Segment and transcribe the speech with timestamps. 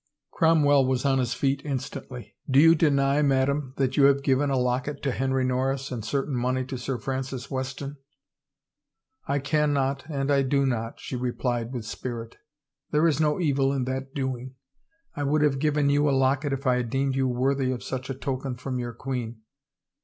[0.31, 4.57] Cromwell was on his feet instantly, Do you deny, madame, that you have given a
[4.57, 7.97] locket to Henry Norris and certain money to Sir Francis Weston?""
[9.27, 12.37] I can not and I do not," she replied with spirit."
[12.91, 14.55] There is no evil in that doing—
[15.15, 18.15] I would have given you a locket if I had deemed you worthy such a
[18.15, 19.41] token from your queen.